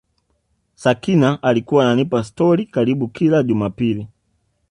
Sakina 0.75 1.43
alikuwa 1.43 1.83
ananipa 1.85 2.23
stori 2.23 2.65
karibu 2.65 3.07
kila 3.07 3.43
Jumapili 3.43 4.07